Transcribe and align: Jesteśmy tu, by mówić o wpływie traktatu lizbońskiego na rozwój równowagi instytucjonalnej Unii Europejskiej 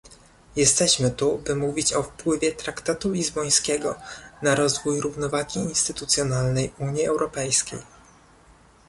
Jesteśmy 0.55 1.11
tu, 1.11 1.37
by 1.37 1.55
mówić 1.55 1.93
o 1.93 2.03
wpływie 2.03 2.51
traktatu 2.51 3.11
lizbońskiego 3.11 3.95
na 4.41 4.55
rozwój 4.55 5.01
równowagi 5.01 5.59
instytucjonalnej 5.59 6.73
Unii 6.79 7.03
Europejskiej 7.05 7.79